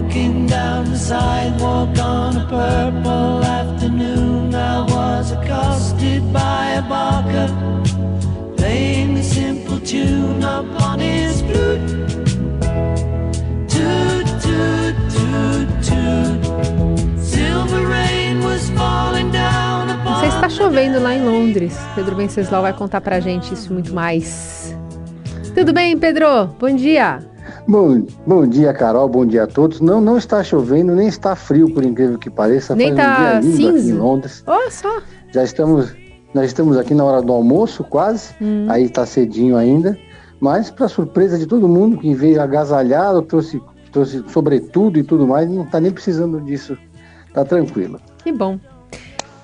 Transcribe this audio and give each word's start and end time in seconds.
Walking 0.00 0.46
down 0.46 0.86
the 0.86 0.96
sidewalk 0.96 1.98
on 1.98 2.34
a 2.38 2.46
purple 2.48 3.44
afternoon, 3.44 4.54
I 4.54 4.80
was 4.80 5.30
accosted 5.30 6.22
by 6.32 6.76
a 6.78 6.82
barker 6.82 7.48
playing 8.56 9.18
a 9.18 9.22
simple 9.22 9.78
tune 9.80 10.42
upon 10.42 11.00
his 11.00 11.42
flute. 11.42 11.86
Toot, 13.68 14.26
toot, 14.40 14.96
toot, 15.12 15.68
toot. 15.84 17.22
Silver 17.22 17.86
rain 17.86 18.42
was 18.42 18.70
falling 18.70 19.30
down 19.30 19.90
upon 19.90 20.12
Não 20.12 20.20
sei 20.20 20.30
se 20.30 20.36
está 20.36 20.48
chovendo 20.48 20.98
lá 20.98 21.14
em 21.14 21.22
Londres. 21.22 21.78
Pedro 21.94 22.16
Venceslau 22.16 22.62
vai 22.62 22.72
contar 22.72 23.02
pra 23.02 23.20
gente 23.20 23.52
isso 23.52 23.70
muito 23.70 23.92
mais. 23.92 24.74
Tudo 25.54 25.74
bem, 25.74 25.98
Pedro? 25.98 26.46
Bom 26.58 26.74
dia. 26.74 27.20
Bom, 27.68 28.04
bom 28.26 28.46
dia, 28.46 28.72
Carol. 28.72 29.08
Bom 29.08 29.24
dia 29.26 29.44
a 29.44 29.46
todos. 29.46 29.80
Não, 29.80 30.00
não 30.00 30.16
está 30.18 30.42
chovendo, 30.42 30.94
nem 30.94 31.08
está 31.08 31.36
frio, 31.36 31.72
por 31.72 31.84
incrível 31.84 32.18
que 32.18 32.30
pareça. 32.30 32.74
Nem 32.74 32.94
Faz 32.94 33.06
tá 33.06 33.40
um 33.46 33.52
cinza. 33.56 33.90
em 33.90 33.92
Londres. 33.92 34.42
Olha 34.46 34.70
só. 34.70 35.00
Já 35.32 35.44
estamos, 35.44 35.94
nós 36.34 36.46
estamos 36.46 36.76
aqui 36.76 36.94
na 36.94 37.04
hora 37.04 37.22
do 37.22 37.32
almoço, 37.32 37.84
quase. 37.84 38.34
Hum. 38.40 38.66
Aí 38.68 38.84
está 38.84 39.06
cedinho 39.06 39.56
ainda. 39.56 39.96
Mas, 40.40 40.70
para 40.70 40.88
surpresa 40.88 41.38
de 41.38 41.46
todo 41.46 41.68
mundo 41.68 41.98
que 41.98 42.14
veio 42.14 42.40
agasalhado, 42.40 43.22
trouxe, 43.22 43.62
trouxe 43.92 44.24
sobretudo 44.28 44.98
e 44.98 45.02
tudo 45.02 45.26
mais, 45.26 45.48
não 45.48 45.64
está 45.64 45.78
nem 45.78 45.90
precisando 45.92 46.40
disso. 46.40 46.76
Tá 47.34 47.44
tranquilo. 47.44 48.00
Que 48.24 48.32
bom. 48.32 48.58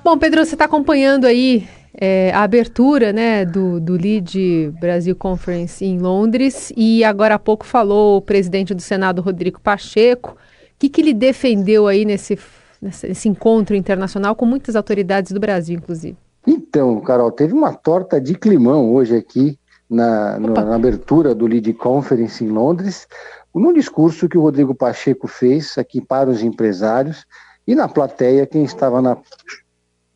Bom, 0.02 0.16
Pedro, 0.16 0.44
você 0.44 0.54
está 0.54 0.64
acompanhando 0.64 1.26
aí 1.26 1.68
é, 1.98 2.30
a 2.32 2.42
abertura 2.42 3.12
né, 3.12 3.44
do, 3.44 3.80
do 3.80 3.94
Lead 3.94 4.70
Brasil 4.78 5.16
Conference 5.16 5.84
em 5.84 5.98
Londres 5.98 6.72
e 6.76 7.02
agora 7.02 7.36
há 7.36 7.38
pouco 7.38 7.64
falou 7.64 8.18
o 8.18 8.22
presidente 8.22 8.74
do 8.74 8.82
Senado, 8.82 9.22
Rodrigo 9.22 9.60
Pacheco. 9.60 10.32
O 10.32 10.36
que, 10.78 10.90
que 10.90 11.00
ele 11.00 11.14
defendeu 11.14 11.86
aí 11.86 12.04
nesse, 12.04 12.38
nesse, 12.82 13.28
encontro 13.28 13.74
internacional 13.74 14.36
com 14.36 14.44
muitas 14.44 14.76
autoridades 14.76 15.32
do 15.32 15.40
Brasil, 15.40 15.76
inclusive? 15.76 16.16
Então, 16.46 17.00
Carol, 17.00 17.32
teve 17.32 17.54
uma 17.54 17.72
torta 17.72 18.20
de 18.20 18.34
climão 18.34 18.92
hoje 18.92 19.16
aqui 19.16 19.58
na, 19.88 20.38
no- 20.38 20.52
na 20.52 20.74
abertura 20.74 21.34
do 21.34 21.46
Lead 21.46 21.72
Conference 21.74 22.44
em 22.44 22.48
Londres, 22.48 23.08
num 23.54 23.72
discurso 23.72 24.28
que 24.28 24.36
o 24.36 24.42
Rodrigo 24.42 24.74
Pacheco 24.74 25.26
fez 25.26 25.78
aqui 25.78 26.02
para 26.02 26.28
os 26.28 26.42
empresários 26.42 27.24
e 27.66 27.74
na 27.74 27.88
plateia, 27.88 28.46
quem 28.46 28.64
estava 28.64 29.00
na 29.00 29.16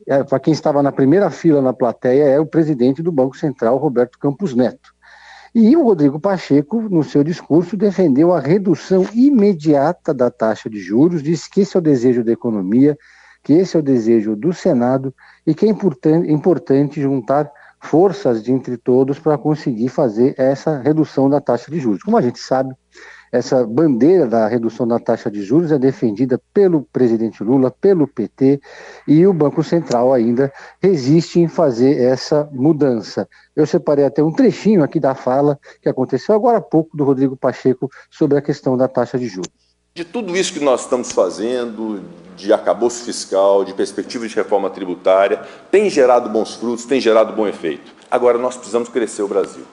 é, 0.06 0.22
para 0.24 0.40
quem 0.40 0.52
estava 0.52 0.82
na 0.82 0.92
primeira 0.92 1.30
fila 1.30 1.60
na 1.60 1.72
plateia 1.72 2.24
é 2.24 2.40
o 2.40 2.46
presidente 2.46 3.02
do 3.02 3.12
Banco 3.12 3.36
Central, 3.36 3.76
Roberto 3.76 4.18
Campos 4.18 4.54
Neto. 4.54 4.94
E 5.54 5.76
o 5.76 5.82
Rodrigo 5.82 6.20
Pacheco, 6.20 6.80
no 6.82 7.02
seu 7.02 7.24
discurso, 7.24 7.76
defendeu 7.76 8.32
a 8.32 8.40
redução 8.40 9.04
imediata 9.12 10.14
da 10.14 10.30
taxa 10.30 10.70
de 10.70 10.78
juros, 10.78 11.22
disse 11.22 11.50
que 11.50 11.62
esse 11.62 11.76
é 11.76 11.80
o 11.80 11.82
desejo 11.82 12.22
da 12.22 12.30
economia, 12.30 12.96
que 13.42 13.54
esse 13.54 13.76
é 13.76 13.80
o 13.80 13.82
desejo 13.82 14.36
do 14.36 14.52
Senado 14.52 15.12
e 15.46 15.54
que 15.54 15.66
é 15.66 15.68
importan- 15.68 16.24
importante 16.26 17.00
juntar 17.00 17.50
forças 17.80 18.42
de 18.42 18.52
entre 18.52 18.76
todos 18.76 19.18
para 19.18 19.38
conseguir 19.38 19.88
fazer 19.88 20.34
essa 20.36 20.78
redução 20.78 21.28
da 21.28 21.40
taxa 21.40 21.70
de 21.70 21.80
juros. 21.80 22.02
Como 22.02 22.16
a 22.16 22.20
gente 22.22 22.38
sabe, 22.38 22.74
essa 23.32 23.64
bandeira 23.64 24.26
da 24.26 24.46
redução 24.48 24.86
da 24.86 24.98
taxa 24.98 25.30
de 25.30 25.42
juros 25.42 25.70
é 25.70 25.78
defendida 25.78 26.40
pelo 26.52 26.82
presidente 26.92 27.42
Lula, 27.44 27.70
pelo 27.70 28.06
PT, 28.06 28.60
e 29.06 29.26
o 29.26 29.32
Banco 29.32 29.62
Central 29.62 30.12
ainda 30.12 30.52
resiste 30.82 31.38
em 31.38 31.46
fazer 31.46 32.00
essa 32.02 32.48
mudança. 32.52 33.28
Eu 33.54 33.66
separei 33.66 34.04
até 34.04 34.22
um 34.22 34.32
trechinho 34.32 34.82
aqui 34.82 34.98
da 34.98 35.14
fala 35.14 35.58
que 35.80 35.88
aconteceu 35.88 36.34
agora 36.34 36.58
há 36.58 36.62
pouco 36.62 36.96
do 36.96 37.04
Rodrigo 37.04 37.36
Pacheco 37.36 37.88
sobre 38.10 38.36
a 38.36 38.42
questão 38.42 38.76
da 38.76 38.88
taxa 38.88 39.18
de 39.18 39.28
juros. 39.28 39.50
De 39.94 40.04
tudo 40.04 40.36
isso 40.36 40.52
que 40.52 40.60
nós 40.60 40.82
estamos 40.82 41.10
fazendo, 41.12 42.00
de 42.36 42.52
arcabouço 42.52 43.04
fiscal, 43.04 43.64
de 43.64 43.74
perspectiva 43.74 44.26
de 44.26 44.34
reforma 44.34 44.70
tributária, 44.70 45.42
tem 45.70 45.90
gerado 45.90 46.28
bons 46.30 46.54
frutos, 46.54 46.84
tem 46.84 47.00
gerado 47.00 47.32
bom 47.32 47.46
efeito. 47.46 47.92
Agora 48.10 48.38
nós 48.38 48.56
precisamos 48.56 48.88
crescer 48.88 49.22
o 49.22 49.28
Brasil. 49.28 49.64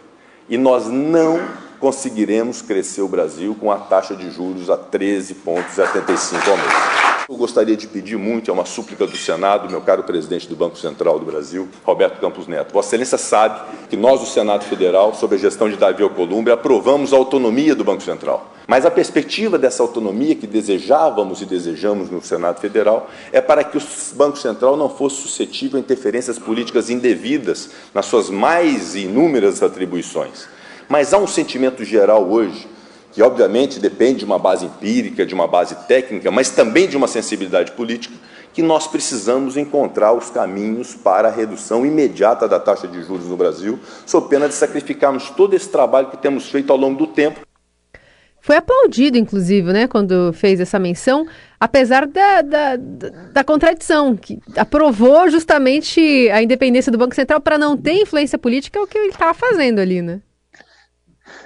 E 0.50 0.58
nós 0.58 0.88
não 0.88 1.40
conseguiremos 1.80 2.62
crescer 2.62 3.02
o 3.02 3.08
Brasil 3.08 3.56
com 3.60 3.72
a 3.72 3.78
taxa 3.78 4.16
de 4.16 4.30
juros 4.32 4.70
a 4.70 4.78
13,75 4.78 6.48
ao 6.50 6.58
mês. 6.58 7.08
Eu 7.30 7.36
gostaria 7.36 7.76
de 7.76 7.88
pedir 7.88 8.18
muito, 8.18 8.50
é 8.50 8.54
uma 8.54 8.64
súplica 8.64 9.06
do 9.06 9.18
Senado, 9.18 9.70
meu 9.70 9.82
caro 9.82 10.04
presidente 10.04 10.48
do 10.48 10.56
Banco 10.56 10.78
Central 10.78 11.20
do 11.20 11.26
Brasil, 11.26 11.68
Roberto 11.84 12.22
Campos 12.22 12.48
Neto. 12.48 12.72
Vossa 12.72 12.88
Excelência 12.88 13.18
sabe 13.18 13.60
que 13.90 13.98
nós, 13.98 14.22
do 14.22 14.26
Senado 14.26 14.64
Federal, 14.64 15.14
sob 15.14 15.36
a 15.36 15.38
gestão 15.38 15.70
de 15.70 15.76
Davi 15.76 16.02
Alcolumbre, 16.04 16.54
aprovamos 16.54 17.12
a 17.12 17.18
autonomia 17.18 17.76
do 17.76 17.84
Banco 17.84 18.02
Central. 18.02 18.54
Mas 18.66 18.86
a 18.86 18.92
perspectiva 18.92 19.58
dessa 19.58 19.84
autonomia 19.84 20.36
que 20.36 20.48
desejávamos 20.48 21.42
e 21.42 21.46
desejamos 21.46 22.10
no 22.10 22.22
Senado 22.22 22.62
Federal 22.62 23.10
é 23.32 23.42
para 23.42 23.62
que 23.64 23.78
o 23.78 23.82
Banco 24.14 24.38
Central 24.38 24.78
não 24.78 24.90
fosse 24.90 25.18
suscetível 25.18 25.78
a 25.78 25.82
interferências 25.82 26.40
políticas 26.40 26.90
indevidas 26.90 27.72
nas 27.94 28.06
suas 28.06 28.30
mais 28.30 28.96
inúmeras 28.96 29.62
atribuições. 29.62 30.48
Mas 30.90 31.14
há 31.14 31.18
um 31.18 31.28
sentimento 31.28 31.84
geral 31.84 32.30
hoje 32.30 32.68
que 33.18 33.24
obviamente 33.24 33.80
depende 33.80 34.20
de 34.20 34.26
uma 34.26 34.38
base 34.38 34.66
empírica, 34.66 35.26
de 35.26 35.34
uma 35.34 35.48
base 35.48 35.76
técnica, 35.88 36.30
mas 36.30 36.52
também 36.52 36.88
de 36.88 36.96
uma 36.96 37.08
sensibilidade 37.08 37.72
política, 37.72 38.14
que 38.54 38.62
nós 38.62 38.86
precisamos 38.86 39.58
encontrar 39.58 40.14
os 40.14 40.30
caminhos 40.30 40.94
para 40.94 41.28
a 41.28 41.32
redução 41.32 41.84
imediata 41.84 42.48
da 42.48 42.60
taxa 42.60 42.88
de 42.88 43.02
juros 43.02 43.26
no 43.26 43.36
Brasil, 43.36 43.80
sob 44.06 44.30
pena 44.30 44.48
de 44.48 44.54
sacrificarmos 44.54 45.32
todo 45.32 45.56
esse 45.56 45.68
trabalho 45.68 46.12
que 46.12 46.18
temos 46.18 46.48
feito 46.52 46.72
ao 46.72 46.78
longo 46.78 46.96
do 46.96 47.08
tempo. 47.08 47.40
Foi 48.40 48.56
aplaudido, 48.56 49.18
inclusive, 49.18 49.74
né, 49.74 49.88
quando 49.88 50.32
fez 50.34 50.60
essa 50.60 50.78
menção, 50.78 51.26
apesar 51.60 52.06
da, 52.06 52.44
da, 52.44 52.76
da, 53.34 53.44
contradição, 53.44 54.16
que 54.16 54.40
aprovou 54.56 55.28
justamente 55.28 56.30
a 56.30 56.44
independência 56.44 56.92
do 56.92 57.00
Banco 57.00 57.16
Central 57.16 57.42
para 57.42 57.58
não 57.58 57.76
ter 57.76 57.94
influência 57.94 58.38
política, 58.38 58.78
é 58.78 58.82
o 58.84 58.86
que 58.86 58.96
ele 58.96 59.10
estava 59.10 59.34
fazendo 59.34 59.80
ali, 59.80 60.04
né? 60.04 60.22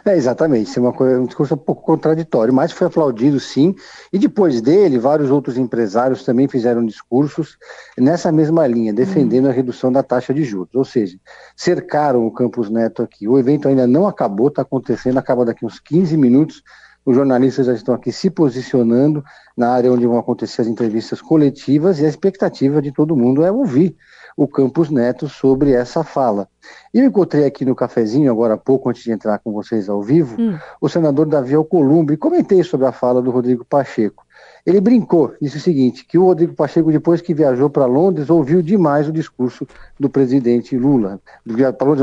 É, 0.06 0.16
exatamente, 0.16 0.70
isso 0.70 0.80
é 0.80 0.82
uma 0.82 0.94
coisa, 0.94 1.20
um 1.20 1.26
discurso 1.26 1.54
um 1.54 1.58
pouco 1.58 1.84
contraditório, 1.84 2.54
mas 2.54 2.72
foi 2.72 2.88
aplaudido 2.88 3.40
sim, 3.40 3.76
e 4.12 4.18
depois 4.18 4.62
dele, 4.62 4.98
vários 4.98 5.30
outros 5.30 5.58
empresários 5.58 6.24
também 6.24 6.48
fizeram 6.48 6.86
discursos 6.86 7.58
nessa 7.98 8.32
mesma 8.32 8.66
linha, 8.68 8.94
defendendo 8.94 9.48
a 9.48 9.52
redução 9.52 9.92
da 9.92 10.04
taxa 10.04 10.34
de 10.34 10.44
juros, 10.44 10.74
ou 10.74 10.86
seja, 10.86 11.18
cercaram 11.56 12.26
o 12.26 12.32
Campos 12.32 12.70
Neto 12.70 13.02
aqui. 13.02 13.28
O 13.28 13.38
evento 13.38 13.68
ainda 13.68 13.86
não 13.86 14.08
acabou, 14.08 14.48
está 14.48 14.62
acontecendo, 14.62 15.18
acaba 15.18 15.46
daqui 15.46 15.66
uns 15.66 15.80
15 15.80 16.18
minutos, 16.18 16.64
os 17.06 17.16
jornalistas 17.16 17.66
já 17.66 17.74
estão 17.74 17.96
aqui 17.96 18.12
se 18.12 18.30
posicionando 18.30 19.24
na 19.58 19.72
área 19.72 19.92
onde 19.92 20.06
vão 20.06 20.20
acontecer 20.20 20.62
as 20.62 20.68
entrevistas 20.68 21.22
coletivas, 21.22 22.00
e 22.00 22.06
a 22.06 22.10
expectativa 22.10 22.82
de 22.82 22.92
todo 22.92 23.16
mundo 23.16 23.44
é 23.44 23.52
ouvir 23.52 23.96
o 24.36 24.48
Campos 24.48 24.90
Neto 24.90 25.28
sobre 25.28 25.72
essa 25.72 26.04
fala. 26.04 26.48
E 26.94 27.00
eu 27.00 27.06
encontrei 27.06 27.46
aqui 27.46 27.66
no 27.66 27.76
cafezinho, 27.76 28.32
agora 28.32 28.54
há 28.54 28.58
pouco, 28.58 28.90
antes 28.90 29.04
de 29.04 29.12
entrar 29.12 29.40
com 29.40 29.52
vocês 29.52 29.90
ao 29.90 30.02
vivo, 30.02 30.36
Hum. 30.40 30.58
o 30.80 30.90
senador 30.90 31.26
Davi 31.26 31.56
Alcolumbre, 31.56 32.18
comentei 32.18 32.64
sobre 32.64 32.86
a 32.88 32.92
fala 32.92 33.22
do 33.22 33.32
Rodrigo 33.32 33.66
Pacheco. 33.66 34.24
Ele 34.66 34.80
brincou, 34.80 35.34
disse 35.42 35.58
o 35.58 35.62
seguinte, 35.62 36.06
que 36.06 36.18
o 36.18 36.26
Rodrigo 36.26 36.54
Pacheco, 36.54 36.92
depois 36.92 37.20
que 37.20 37.34
viajou 37.34 37.70
para 37.70 37.86
Londres, 37.86 38.30
ouviu 38.30 38.62
demais 38.62 39.08
o 39.08 39.12
discurso 39.12 39.68
do 40.00 40.10
presidente 40.10 40.78
Lula, 40.78 41.20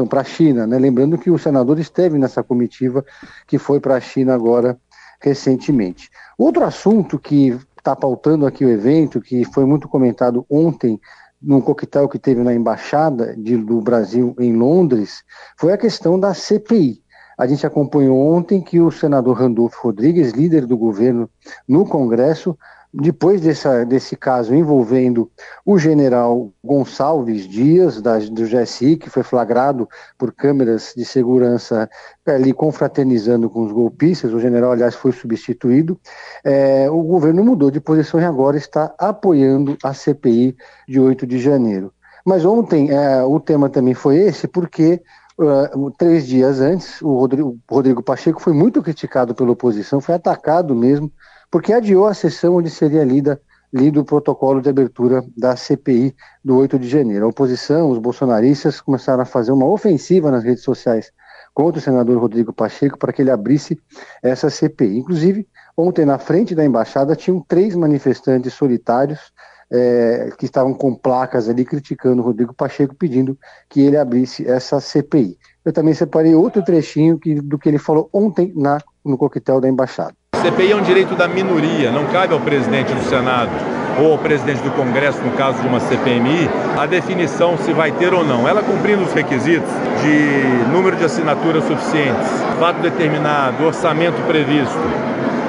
para 0.08 0.20
a 0.20 0.24
China, 0.24 0.66
né? 0.66 0.78
lembrando 0.78 1.18
que 1.18 1.30
o 1.30 1.38
senador 1.38 1.78
esteve 1.78 2.18
nessa 2.18 2.42
comitiva 2.42 3.04
que 3.46 3.58
foi 3.58 3.78
para 3.78 3.94
a 3.94 4.00
China 4.00 4.34
agora 4.34 4.76
recentemente. 5.20 6.10
Outro 6.36 6.64
assunto 6.64 7.18
que 7.18 7.56
está 7.76 7.94
pautando 7.94 8.46
aqui 8.46 8.64
o 8.64 8.70
evento, 8.70 9.20
que 9.20 9.44
foi 9.44 9.64
muito 9.64 9.88
comentado 9.88 10.44
ontem 10.50 11.00
num 11.40 11.60
coquetel 11.60 12.08
que 12.08 12.18
teve 12.18 12.42
na 12.42 12.54
embaixada 12.54 13.36
de, 13.36 13.56
do 13.56 13.80
Brasil 13.80 14.34
em 14.38 14.54
Londres, 14.54 15.22
foi 15.56 15.72
a 15.72 15.78
questão 15.78 16.18
da 16.18 16.34
CPI. 16.34 17.02
A 17.38 17.46
gente 17.46 17.64
acompanhou 17.64 18.18
ontem 18.18 18.60
que 18.60 18.80
o 18.80 18.90
senador 18.90 19.38
Randolfo 19.38 19.80
Rodrigues, 19.80 20.32
líder 20.32 20.66
do 20.66 20.76
governo 20.76 21.30
no 21.68 21.86
Congresso, 21.86 22.58
depois 22.92 23.40
dessa, 23.40 23.84
desse 23.84 24.16
caso 24.16 24.54
envolvendo 24.54 25.30
o 25.64 25.78
general 25.78 26.50
Gonçalves 26.64 27.46
Dias, 27.46 28.00
da, 28.00 28.18
do 28.18 28.44
GSI, 28.44 28.96
que 28.96 29.10
foi 29.10 29.22
flagrado 29.22 29.88
por 30.16 30.32
câmeras 30.32 30.94
de 30.96 31.04
segurança 31.04 31.88
ali 32.26 32.52
confraternizando 32.52 33.50
com 33.50 33.64
os 33.64 33.72
golpistas, 33.72 34.32
o 34.32 34.40
general, 34.40 34.72
aliás, 34.72 34.94
foi 34.94 35.12
substituído, 35.12 35.98
é, 36.42 36.90
o 36.90 37.02
governo 37.02 37.44
mudou 37.44 37.70
de 37.70 37.80
posição 37.80 38.20
e 38.20 38.24
agora 38.24 38.56
está 38.56 38.94
apoiando 38.98 39.76
a 39.82 39.92
CPI 39.92 40.56
de 40.88 40.98
8 40.98 41.26
de 41.26 41.38
janeiro. 41.38 41.92
Mas 42.24 42.44
ontem 42.44 42.90
é, 42.90 43.22
o 43.22 43.38
tema 43.38 43.68
também 43.68 43.94
foi 43.94 44.16
esse, 44.16 44.48
porque 44.48 45.02
Uh, 45.40 45.92
três 45.96 46.26
dias 46.26 46.60
antes, 46.60 47.00
o 47.00 47.14
Rodrigo, 47.14 47.56
o 47.70 47.74
Rodrigo, 47.76 48.02
Pacheco 48.02 48.42
foi 48.42 48.52
muito 48.52 48.82
criticado 48.82 49.36
pela 49.36 49.52
oposição, 49.52 50.00
foi 50.00 50.16
atacado 50.16 50.74
mesmo, 50.74 51.12
porque 51.50 51.72
adiou 51.72 52.06
a 52.06 52.14
sessão 52.14 52.56
onde 52.56 52.70
seria 52.70 53.04
lida, 53.04 53.40
lido 53.72 54.00
o 54.00 54.04
protocolo 54.04 54.60
de 54.60 54.68
abertura 54.68 55.24
da 55.36 55.56
CPI 55.56 56.14
do 56.44 56.56
8 56.56 56.78
de 56.78 56.88
janeiro. 56.88 57.26
A 57.26 57.28
oposição, 57.28 57.90
os 57.90 57.98
bolsonaristas, 57.98 58.80
começaram 58.80 59.22
a 59.22 59.26
fazer 59.26 59.52
uma 59.52 59.66
ofensiva 59.66 60.30
nas 60.30 60.44
redes 60.44 60.62
sociais 60.62 61.12
contra 61.54 61.78
o 61.78 61.82
senador 61.82 62.18
Rodrigo 62.18 62.52
Pacheco 62.52 62.98
para 62.98 63.12
que 63.12 63.22
ele 63.22 63.30
abrisse 63.30 63.80
essa 64.22 64.48
CPI. 64.48 64.98
Inclusive, 64.98 65.46
ontem 65.76 66.04
na 66.04 66.18
frente 66.18 66.54
da 66.54 66.64
embaixada 66.64 67.16
tinham 67.16 67.44
três 67.46 67.74
manifestantes 67.74 68.54
solitários 68.54 69.32
é, 69.70 70.30
que 70.38 70.44
estavam 70.46 70.72
com 70.72 70.94
placas 70.94 71.48
ali 71.48 71.64
criticando 71.64 72.22
o 72.22 72.24
Rodrigo 72.24 72.54
Pacheco, 72.54 72.94
pedindo 72.94 73.38
que 73.68 73.80
ele 73.80 73.96
abrisse 73.96 74.48
essa 74.48 74.80
CPI. 74.80 75.36
Eu 75.64 75.72
também 75.72 75.94
separei 75.94 76.34
outro 76.34 76.62
trechinho 76.64 77.18
que, 77.18 77.34
do 77.34 77.58
que 77.58 77.68
ele 77.68 77.78
falou 77.78 78.08
ontem 78.12 78.52
na, 78.56 78.78
no 79.04 79.18
coquetel 79.18 79.60
da 79.60 79.68
embaixada. 79.68 80.14
CPI 80.42 80.72
é 80.72 80.76
um 80.76 80.82
direito 80.82 81.16
da 81.16 81.26
minoria, 81.26 81.90
não 81.90 82.06
cabe 82.06 82.32
ao 82.32 82.40
presidente 82.40 82.92
do 82.92 83.02
Senado 83.02 83.50
ou 83.98 84.12
ao 84.12 84.18
presidente 84.18 84.62
do 84.62 84.70
Congresso, 84.70 85.20
no 85.22 85.32
caso 85.32 85.60
de 85.60 85.66
uma 85.66 85.80
CPMI, 85.80 86.48
a 86.78 86.86
definição 86.86 87.58
se 87.58 87.72
vai 87.72 87.90
ter 87.90 88.14
ou 88.14 88.24
não. 88.24 88.48
Ela 88.48 88.62
cumprindo 88.62 89.02
os 89.02 89.12
requisitos 89.12 89.68
de 90.02 90.70
número 90.72 90.96
de 90.96 91.04
assinaturas 91.04 91.64
suficientes, 91.64 92.28
fato 92.60 92.80
determinado, 92.80 93.64
orçamento 93.64 94.20
previsto, 94.28 94.78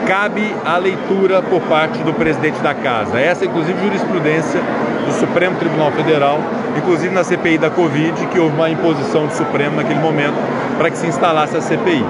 cabe 0.07 0.55
a 0.65 0.77
leitura 0.77 1.43
por 1.43 1.61
parte 1.61 1.99
do 1.99 2.11
presidente 2.13 2.59
da 2.61 2.73
casa. 2.73 3.19
Essa, 3.19 3.45
inclusive, 3.45 3.79
jurisprudência 3.79 4.59
do 5.05 5.13
Supremo 5.13 5.55
Tribunal 5.57 5.91
Federal, 5.91 6.39
inclusive 6.75 7.13
na 7.13 7.23
CPI 7.23 7.59
da 7.59 7.69
Covid, 7.69 8.25
que 8.27 8.39
houve 8.39 8.55
uma 8.55 8.69
imposição 8.69 9.27
do 9.27 9.33
Supremo 9.33 9.75
naquele 9.75 9.99
momento 9.99 10.35
para 10.79 10.89
que 10.89 10.97
se 10.97 11.05
instalasse 11.05 11.55
a 11.55 11.61
CPI. 11.61 12.03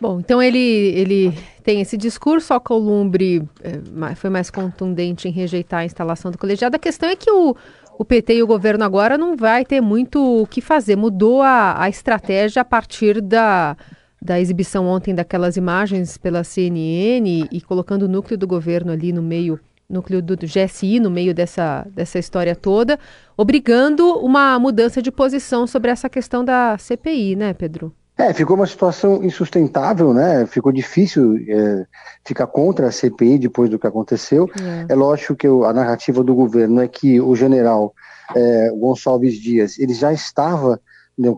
Bom, 0.00 0.20
então 0.20 0.40
ele, 0.40 0.58
ele 0.58 1.32
tem 1.64 1.80
esse 1.80 1.96
discurso, 1.96 2.54
o 2.54 2.60
Columbre 2.60 3.42
é, 3.62 4.14
foi 4.14 4.30
mais 4.30 4.50
contundente 4.50 5.28
em 5.28 5.32
rejeitar 5.32 5.80
a 5.80 5.84
instalação 5.84 6.30
do 6.30 6.38
colegiado. 6.38 6.76
A 6.76 6.78
questão 6.78 7.08
é 7.08 7.16
que 7.16 7.30
o, 7.30 7.56
o 7.98 8.04
PT 8.04 8.36
e 8.36 8.42
o 8.42 8.46
governo 8.46 8.84
agora 8.84 9.18
não 9.18 9.36
vai 9.36 9.64
ter 9.64 9.80
muito 9.80 10.42
o 10.42 10.46
que 10.46 10.60
fazer. 10.60 10.94
Mudou 10.94 11.42
a, 11.42 11.82
a 11.82 11.88
estratégia 11.88 12.62
a 12.62 12.64
partir 12.64 13.20
da, 13.20 13.76
da 14.22 14.40
exibição 14.40 14.86
ontem 14.86 15.14
daquelas 15.14 15.56
imagens 15.56 16.16
pela 16.16 16.44
CNN 16.44 17.48
e, 17.50 17.60
colocando 17.60 18.02
o 18.02 18.08
núcleo 18.08 18.38
do 18.38 18.46
governo 18.46 18.92
ali 18.92 19.12
no 19.12 19.20
meio, 19.20 19.58
núcleo 19.90 20.22
do, 20.22 20.36
GSI 20.36 21.00
no 21.00 21.10
meio 21.10 21.34
dessa, 21.34 21.84
dessa 21.90 22.20
história 22.20 22.54
toda, 22.54 23.00
obrigando 23.36 24.16
uma 24.18 24.58
mudança 24.60 25.02
de 25.02 25.10
posição 25.10 25.66
sobre 25.66 25.90
essa 25.90 26.08
questão 26.08 26.44
da 26.44 26.78
CPI, 26.78 27.34
né, 27.34 27.52
Pedro? 27.52 27.92
É, 28.18 28.34
ficou 28.34 28.56
uma 28.56 28.66
situação 28.66 29.22
insustentável, 29.22 30.12
né? 30.12 30.44
Ficou 30.46 30.72
difícil 30.72 31.36
é, 31.48 31.86
ficar 32.24 32.48
contra 32.48 32.88
a 32.88 32.92
CPI 32.92 33.38
depois 33.38 33.70
do 33.70 33.78
que 33.78 33.86
aconteceu. 33.86 34.50
É, 34.88 34.92
é 34.92 34.94
lógico 34.96 35.36
que 35.36 35.46
a 35.46 35.72
narrativa 35.72 36.24
do 36.24 36.34
governo 36.34 36.80
é 36.80 36.88
que 36.88 37.20
o 37.20 37.36
general 37.36 37.94
é, 38.34 38.70
Gonçalves 38.70 39.40
Dias 39.40 39.78
ele 39.78 39.94
já 39.94 40.12
estava 40.12 40.80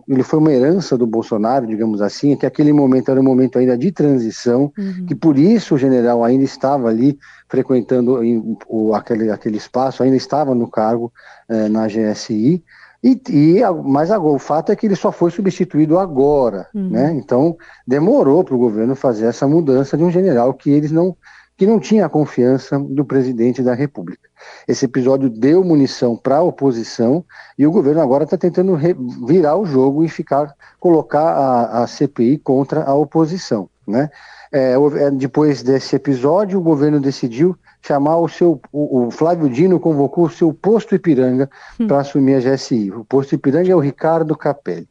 ele 0.06 0.22
foi 0.22 0.38
uma 0.38 0.52
herança 0.52 0.96
do 0.96 1.06
Bolsonaro, 1.06 1.66
digamos 1.66 2.02
assim, 2.02 2.36
que 2.36 2.44
aquele 2.44 2.70
momento 2.70 3.10
era 3.10 3.18
um 3.18 3.24
momento 3.24 3.58
ainda 3.58 3.78
de 3.78 3.90
transição, 3.90 4.70
uhum. 4.76 5.06
que 5.06 5.14
por 5.14 5.38
isso 5.38 5.74
o 5.74 5.78
general 5.78 6.22
ainda 6.22 6.44
estava 6.44 6.88
ali 6.88 7.18
frequentando 7.48 8.20
o, 8.68 8.94
aquele, 8.94 9.30
aquele 9.30 9.56
espaço, 9.56 10.02
ainda 10.02 10.16
estava 10.16 10.54
no 10.54 10.68
cargo 10.68 11.10
eh, 11.48 11.68
na 11.70 11.86
GSI, 11.86 12.62
e, 13.02 13.20
e, 13.30 13.60
mas 13.84 14.10
agora, 14.10 14.34
o 14.34 14.38
fato 14.38 14.70
é 14.70 14.76
que 14.76 14.86
ele 14.86 14.96
só 14.96 15.10
foi 15.10 15.30
substituído 15.30 15.98
agora, 15.98 16.68
uhum. 16.74 16.90
né? 16.90 17.12
Então 17.14 17.56
demorou 17.86 18.44
para 18.44 18.54
o 18.54 18.58
governo 18.58 18.94
fazer 18.94 19.26
essa 19.26 19.48
mudança 19.48 19.96
de 19.96 20.04
um 20.04 20.10
general 20.10 20.52
que 20.52 20.70
eles 20.70 20.90
não 20.90 21.16
que 21.56 21.66
não 21.66 21.78
tinha 21.78 22.06
a 22.06 22.08
confiança 22.08 22.78
do 22.78 23.04
presidente 23.04 23.62
da 23.62 23.74
República. 23.74 24.30
Esse 24.66 24.86
episódio 24.86 25.28
deu 25.28 25.62
munição 25.62 26.16
para 26.16 26.38
a 26.38 26.42
oposição 26.42 27.22
e 27.58 27.66
o 27.66 27.70
governo 27.70 28.00
agora 28.00 28.24
está 28.24 28.38
tentando 28.38 28.78
virar 29.26 29.56
o 29.56 29.66
jogo 29.66 30.02
e 30.02 30.08
ficar 30.08 30.54
colocar 30.78 31.20
a, 31.20 31.82
a 31.82 31.86
CPI 31.86 32.38
contra 32.38 32.82
a 32.84 32.94
oposição, 32.94 33.68
né? 33.86 34.08
É, 34.52 34.72
é, 34.72 35.10
depois 35.10 35.62
desse 35.62 35.94
episódio, 35.94 36.58
o 36.58 36.62
governo 36.62 36.98
decidiu 36.98 37.56
chamar 37.82 38.18
o 38.18 38.28
seu. 38.28 38.60
O, 38.72 39.06
o 39.06 39.10
Flávio 39.10 39.48
Dino 39.48 39.80
convocou 39.80 40.24
o 40.24 40.30
seu 40.30 40.52
posto 40.52 40.94
Ipiranga 40.94 41.50
hum. 41.78 41.86
para 41.86 42.00
assumir 42.00 42.34
a 42.34 42.40
GSI. 42.40 42.90
O 42.90 43.04
posto 43.04 43.34
Ipiranga 43.34 43.70
é 43.70 43.76
o 43.76 43.80
Ricardo 43.80 44.36
Capelli. 44.36 44.88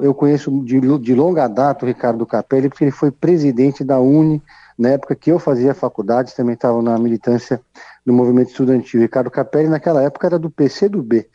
Eu 0.00 0.14
conheço 0.14 0.50
de, 0.64 0.80
de 0.80 1.14
longa 1.14 1.46
data 1.46 1.84
o 1.84 1.88
Ricardo 1.88 2.24
Capelli, 2.24 2.70
porque 2.70 2.84
ele 2.84 2.90
foi 2.90 3.10
presidente 3.10 3.84
da 3.84 4.00
Uni 4.00 4.42
na 4.78 4.90
época 4.90 5.16
que 5.16 5.30
eu 5.30 5.38
fazia 5.38 5.74
faculdade, 5.74 6.34
também 6.34 6.54
estava 6.54 6.80
na 6.80 6.96
militância 6.96 7.60
do 8.06 8.12
movimento 8.12 8.50
estudantil. 8.50 9.00
Ricardo 9.00 9.30
Capelli, 9.30 9.68
naquela 9.68 10.02
época, 10.02 10.28
era 10.28 10.38
do 10.38 10.48
PCdoB. 10.48 11.26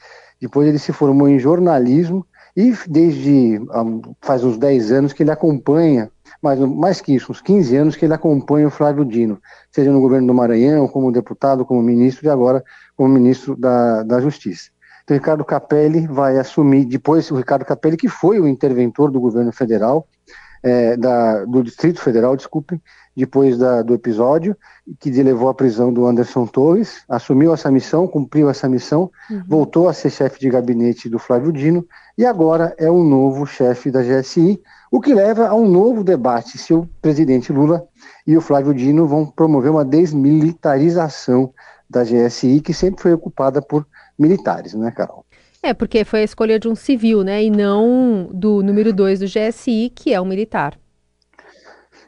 Depois 0.41 0.67
ele 0.67 0.79
se 0.79 0.93
formou 0.93 1.27
em 1.27 1.37
jornalismo 1.37 2.25
e 2.55 2.73
desde 2.87 3.59
um, 3.59 4.01
faz 4.21 4.43
uns 4.43 4.57
10 4.57 4.91
anos 4.93 5.13
que 5.13 5.23
ele 5.23 5.31
acompanha, 5.31 6.09
mais, 6.41 6.59
mais 6.59 7.01
que 7.01 7.13
isso, 7.13 7.31
uns 7.31 7.41
15 7.41 7.75
anos 7.75 7.95
que 7.95 8.05
ele 8.05 8.13
acompanha 8.13 8.67
o 8.67 8.71
Flávio 8.71 9.05
Dino, 9.05 9.41
seja 9.71 9.91
no 9.91 10.01
governo 10.01 10.27
do 10.27 10.33
Maranhão, 10.33 10.87
como 10.87 11.11
deputado, 11.11 11.65
como 11.65 11.81
ministro 11.81 12.25
e 12.25 12.29
agora 12.29 12.63
como 12.95 13.09
ministro 13.09 13.55
da, 13.55 14.03
da 14.03 14.19
Justiça. 14.19 14.71
Então, 15.03 15.15
Ricardo 15.17 15.43
Capelli 15.43 16.07
vai 16.07 16.37
assumir, 16.37 16.85
depois 16.85 17.29
o 17.29 17.35
Ricardo 17.35 17.65
Capelli, 17.65 17.97
que 17.97 18.07
foi 18.07 18.39
o 18.39 18.47
interventor 18.47 19.11
do 19.11 19.19
governo 19.19 19.51
federal, 19.51 20.07
é, 20.63 20.95
da, 20.95 21.43
do 21.43 21.61
Distrito 21.61 21.99
Federal, 21.99 22.35
desculpem, 22.37 22.81
depois 23.15 23.57
da, 23.57 23.81
do 23.81 23.93
episódio, 23.93 24.57
que 24.99 25.11
levou 25.21 25.49
à 25.49 25.53
prisão 25.53 25.93
do 25.93 26.07
Anderson 26.07 26.47
Torres, 26.47 27.03
assumiu 27.07 27.53
essa 27.53 27.69
missão, 27.69 28.07
cumpriu 28.07 28.49
essa 28.49 28.67
missão, 28.67 29.11
uhum. 29.29 29.43
voltou 29.47 29.87
a 29.87 29.93
ser 29.93 30.09
chefe 30.09 30.39
de 30.39 30.49
gabinete 30.49 31.09
do 31.09 31.19
Flávio 31.19 31.51
Dino 31.51 31.85
e 32.17 32.25
agora 32.25 32.73
é 32.77 32.89
o 32.89 33.03
novo 33.03 33.45
chefe 33.45 33.91
da 33.91 34.01
GSI, 34.01 34.59
o 34.91 34.99
que 34.99 35.13
leva 35.13 35.47
a 35.47 35.55
um 35.55 35.67
novo 35.67 36.03
debate 36.03 36.57
se 36.57 36.73
o 36.73 36.87
presidente 37.01 37.51
Lula 37.51 37.85
e 38.25 38.37
o 38.37 38.41
Flávio 38.41 38.73
Dino 38.73 39.05
vão 39.05 39.25
promover 39.25 39.69
uma 39.69 39.85
desmilitarização 39.85 41.53
da 41.89 42.03
GSI, 42.03 42.61
que 42.61 42.73
sempre 42.73 43.03
foi 43.03 43.13
ocupada 43.13 43.61
por 43.61 43.85
militares, 44.17 44.73
né, 44.73 44.91
Carol? 44.91 45.22
É, 45.65 45.73
porque 45.73 46.03
foi 46.03 46.19
a 46.19 46.23
escolha 46.23 46.59
de 46.59 46.67
um 46.67 46.75
civil, 46.75 47.23
né, 47.23 47.41
e 47.41 47.49
não 47.49 48.29
do 48.33 48.61
número 48.61 48.91
2 48.91 49.19
do 49.19 49.25
GSI, 49.25 49.93
que 49.95 50.13
é 50.13 50.19
um 50.19 50.25
militar. 50.25 50.77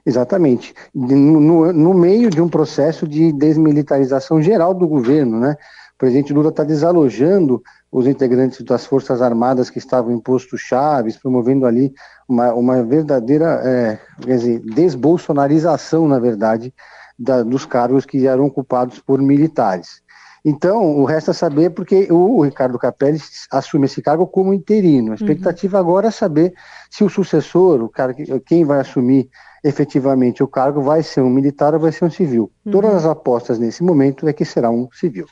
Exatamente. 0.05 0.73
No, 0.93 1.71
no, 1.71 1.93
meio 1.93 2.29
de 2.29 2.41
um 2.41 2.49
processo 2.49 3.07
de 3.07 3.31
desmilitarização 3.31 4.41
geral 4.41 4.73
do 4.73 4.87
governo, 4.87 5.39
né? 5.39 5.55
O 5.95 5.97
presidente 5.97 6.33
Lula 6.33 6.49
está 6.49 6.63
desalojando 6.63 7.63
os 7.89 8.05
integrantes 8.05 8.61
das 8.63 8.85
Forças 8.85 9.21
Armadas 9.21 9.69
que 9.69 9.79
estavam 9.79 10.11
em 10.11 10.19
postos 10.19 10.59
chaves, 10.59 11.17
promovendo 11.17 11.65
ali 11.65 11.93
uma, 12.27 12.53
uma 12.53 12.83
verdadeira 12.83 13.61
é, 13.63 13.99
quer 14.21 14.35
dizer, 14.35 14.59
desbolsonarização, 14.59 16.07
na 16.07 16.19
verdade, 16.19 16.73
da, 17.17 17.41
dos 17.41 17.65
cargos 17.65 18.05
que 18.05 18.27
eram 18.27 18.45
ocupados 18.45 18.99
por 18.99 19.19
militares. 19.21 20.03
Então, 20.47 20.99
o 20.99 21.05
resto 21.05 21.31
é 21.31 21.33
saber 21.33 21.71
porque 21.71 22.07
o 22.11 22.43
Ricardo 22.43 22.77
Capelli 22.77 23.19
assume 23.49 23.85
esse 23.85 23.99
cargo 23.99 24.27
como 24.27 24.53
interino. 24.53 25.07
A 25.07 25.09
uhum. 25.09 25.15
expectativa 25.15 25.77
uhum. 25.77 25.83
agora 25.83 26.07
é 26.09 26.11
saber 26.11 26.53
se 26.91 27.03
o 27.03 27.09
sucessor, 27.09 27.81
o 27.81 27.89
cara, 27.89 28.13
quem 28.45 28.63
vai 28.63 28.79
assumir 28.79 29.27
efetivamente 29.63 30.43
o 30.43 30.47
cargo 30.47 30.81
vai 30.81 31.01
ser 31.01 31.21
um 31.21 31.29
militar 31.31 31.73
ou 31.73 31.79
vai 31.79 31.91
ser 31.91 32.05
um 32.05 32.11
civil. 32.11 32.51
Uhum. 32.63 32.71
Todas 32.71 32.93
as 32.93 33.05
apostas 33.05 33.57
nesse 33.57 33.83
momento 33.83 34.27
é 34.27 34.33
que 34.33 34.45
será 34.45 34.69
um 34.69 34.87
civil. 34.91 35.25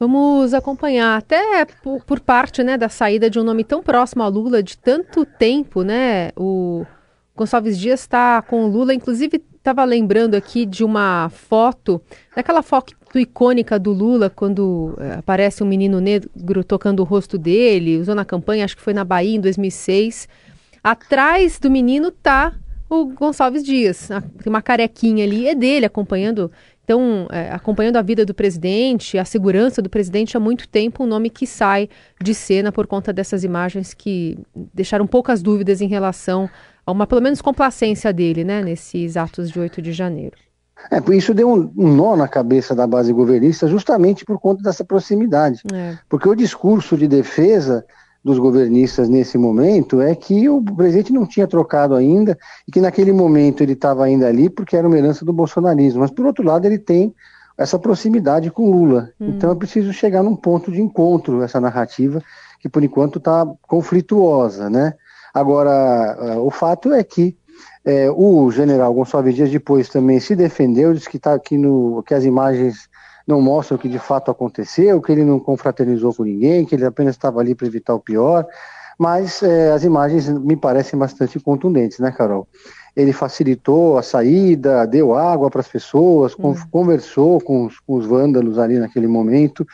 Vamos 0.00 0.54
acompanhar 0.54 1.18
até 1.18 1.66
por, 1.82 2.02
por, 2.04 2.20
parte 2.20 2.64
né, 2.64 2.78
da 2.78 2.88
saída 2.88 3.28
de 3.28 3.38
um 3.38 3.44
nome 3.44 3.64
tão 3.64 3.82
próximo 3.82 4.22
a 4.22 4.28
Lula 4.28 4.62
de 4.62 4.78
tanto 4.78 5.26
tempo, 5.26 5.82
né? 5.82 6.30
O 6.36 6.86
Gonçalves 7.36 7.78
Dias 7.78 8.00
está 8.00 8.40
com 8.40 8.64
o 8.64 8.68
Lula, 8.68 8.94
inclusive 8.94 9.44
estava 9.64 9.82
lembrando 9.82 10.34
aqui 10.34 10.66
de 10.66 10.84
uma 10.84 11.30
foto, 11.30 11.98
daquela 12.36 12.62
foto 12.62 12.94
icônica 13.18 13.78
do 13.78 13.92
Lula 13.92 14.28
quando 14.28 14.94
eh, 14.98 15.14
aparece 15.14 15.62
um 15.62 15.66
menino 15.66 16.02
negro 16.02 16.62
tocando 16.62 17.00
o 17.00 17.04
rosto 17.04 17.38
dele, 17.38 17.96
usou 17.96 18.14
na 18.14 18.26
campanha, 18.26 18.66
acho 18.66 18.76
que 18.76 18.82
foi 18.82 18.92
na 18.92 19.04
Bahia 19.04 19.36
em 19.36 19.40
2006. 19.40 20.28
Atrás 20.82 21.58
do 21.58 21.70
menino 21.70 22.10
tá 22.10 22.52
o 22.90 23.06
Gonçalves 23.06 23.64
Dias. 23.64 24.08
Tem 24.42 24.50
uma 24.50 24.60
carequinha 24.60 25.24
ali, 25.24 25.48
é 25.48 25.54
dele, 25.54 25.86
acompanhando. 25.86 26.52
Então, 26.84 27.26
é, 27.32 27.50
acompanhando 27.50 27.96
a 27.96 28.02
vida 28.02 28.26
do 28.26 28.34
presidente, 28.34 29.16
a 29.16 29.24
segurança 29.24 29.80
do 29.80 29.88
presidente 29.88 30.36
há 30.36 30.40
muito 30.40 30.68
tempo, 30.68 31.04
um 31.04 31.06
nome 31.06 31.30
que 31.30 31.46
sai 31.46 31.88
de 32.22 32.34
cena 32.34 32.70
por 32.70 32.86
conta 32.86 33.14
dessas 33.14 33.42
imagens 33.42 33.94
que 33.94 34.36
deixaram 34.74 35.06
poucas 35.06 35.42
dúvidas 35.42 35.80
em 35.80 35.88
relação 35.88 36.50
a 36.86 36.92
uma, 36.92 37.06
pelo 37.06 37.20
menos, 37.20 37.40
complacência 37.40 38.12
dele, 38.12 38.44
né, 38.44 38.62
nesses 38.62 39.16
atos 39.16 39.50
de 39.50 39.58
8 39.58 39.80
de 39.80 39.92
janeiro. 39.92 40.36
É, 40.90 41.16
isso 41.16 41.32
deu 41.32 41.50
um, 41.50 41.72
um 41.76 41.94
nó 41.94 42.16
na 42.16 42.28
cabeça 42.28 42.74
da 42.74 42.86
base 42.86 43.12
governista 43.12 43.66
justamente 43.68 44.24
por 44.24 44.38
conta 44.38 44.62
dessa 44.62 44.84
proximidade. 44.84 45.62
É. 45.72 45.96
Porque 46.08 46.28
o 46.28 46.34
discurso 46.34 46.96
de 46.96 47.08
defesa 47.08 47.84
dos 48.22 48.38
governistas 48.38 49.08
nesse 49.08 49.36
momento 49.36 50.00
é 50.00 50.14
que 50.14 50.48
o 50.48 50.62
presidente 50.62 51.12
não 51.12 51.26
tinha 51.26 51.46
trocado 51.46 51.94
ainda 51.94 52.38
e 52.66 52.72
que 52.72 52.80
naquele 52.80 53.12
momento 53.12 53.62
ele 53.62 53.74
estava 53.74 54.04
ainda 54.04 54.26
ali 54.26 54.48
porque 54.48 54.76
era 54.76 54.88
uma 54.88 54.96
herança 54.96 55.24
do 55.24 55.32
bolsonarismo. 55.32 56.00
Mas, 56.00 56.10
por 56.10 56.24
outro 56.24 56.44
lado, 56.44 56.66
ele 56.66 56.78
tem 56.78 57.14
essa 57.56 57.78
proximidade 57.78 58.50
com 58.50 58.70
Lula. 58.70 59.10
Hum. 59.20 59.28
Então 59.28 59.52
é 59.52 59.54
preciso 59.54 59.92
chegar 59.92 60.22
num 60.22 60.34
ponto 60.34 60.72
de 60.72 60.80
encontro 60.80 61.42
essa 61.42 61.60
narrativa 61.60 62.22
que, 62.60 62.68
por 62.68 62.82
enquanto, 62.82 63.18
está 63.18 63.46
conflituosa, 63.62 64.70
né? 64.70 64.94
Agora, 65.34 66.38
o 66.38 66.50
fato 66.50 66.92
é 66.92 67.02
que 67.02 67.36
é, 67.84 68.10
o 68.10 68.50
general 68.50 68.94
Gonçalves 68.94 69.34
Dias 69.34 69.50
depois 69.50 69.88
também 69.88 70.18
se 70.18 70.34
defendeu, 70.34 70.94
disse 70.94 71.10
que, 71.10 71.18
tá 71.18 71.34
aqui 71.34 71.58
no, 71.58 72.02
que 72.02 72.14
as 72.14 72.24
imagens 72.24 72.88
não 73.26 73.40
mostram 73.40 73.76
o 73.76 73.80
que 73.80 73.88
de 73.88 73.98
fato 73.98 74.30
aconteceu, 74.30 75.00
que 75.00 75.12
ele 75.12 75.24
não 75.24 75.38
confraternizou 75.38 76.14
com 76.14 76.24
ninguém, 76.24 76.64
que 76.64 76.74
ele 76.74 76.84
apenas 76.84 77.14
estava 77.14 77.40
ali 77.40 77.54
para 77.54 77.66
evitar 77.66 77.94
o 77.94 78.00
pior, 78.00 78.46
mas 78.98 79.42
é, 79.42 79.72
as 79.72 79.84
imagens 79.84 80.28
me 80.28 80.56
parecem 80.56 80.98
bastante 80.98 81.38
contundentes, 81.40 81.98
né, 81.98 82.12
Carol? 82.12 82.46
Ele 82.94 83.12
facilitou 83.12 83.98
a 83.98 84.02
saída, 84.02 84.86
deu 84.86 85.14
água 85.14 85.50
para 85.50 85.60
as 85.60 85.68
pessoas, 85.68 86.34
hum. 86.38 86.54
conversou 86.70 87.40
com 87.40 87.66
os, 87.66 87.80
com 87.80 87.94
os 87.94 88.06
vândalos 88.06 88.58
ali 88.58 88.78
naquele 88.78 89.08
momento, 89.08 89.66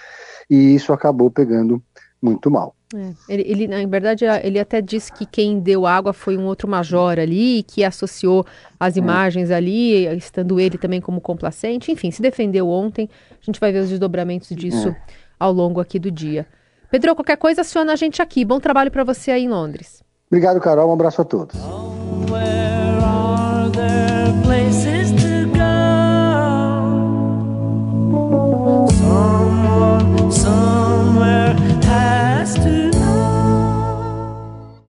e 0.49 0.75
isso 0.75 0.93
acabou 0.93 1.31
pegando 1.31 1.83
muito 2.23 2.51
mal. 2.51 2.75
É, 2.95 3.13
ele, 3.29 3.43
ele, 3.47 3.69
na 3.69 3.85
verdade, 3.87 4.25
ele 4.43 4.59
até 4.59 4.81
disse 4.81 5.13
que 5.13 5.25
quem 5.25 5.61
deu 5.61 5.87
água 5.87 6.13
foi 6.13 6.37
um 6.37 6.45
outro 6.47 6.69
major 6.69 7.19
ali, 7.19 7.63
que 7.63 7.85
associou 7.85 8.45
as 8.79 8.97
é. 8.97 8.99
imagens 8.99 9.51
ali, 9.51 10.07
estando 10.17 10.59
ele 10.59 10.77
também 10.77 11.01
como 11.01 11.21
complacente. 11.21 11.93
Enfim, 11.93 12.11
se 12.11 12.21
defendeu 12.21 12.69
ontem. 12.69 13.09
A 13.31 13.45
gente 13.45 13.61
vai 13.61 13.73
ver 13.73 13.81
os 13.81 13.89
desdobramentos 13.89 14.49
disso 14.57 14.89
é. 14.89 14.97
ao 15.39 15.53
longo 15.53 15.81
aqui 15.81 15.99
do 15.99 16.11
dia. 16.11 16.47
Pedro, 16.91 17.15
qualquer 17.15 17.37
coisa, 17.37 17.61
aciona 17.61 17.93
a 17.93 17.97
gente 17.97 18.21
aqui. 18.21 18.45
Bom 18.45 18.59
trabalho 18.59 18.91
para 18.91 19.05
você 19.05 19.31
aí 19.31 19.45
em 19.45 19.49
Londres. 19.49 20.03
Obrigado, 20.27 20.61
Carol. 20.61 20.91
Um 20.91 20.95
abraço 20.95 21.23
a 21.23 21.25
todos. 21.25 21.57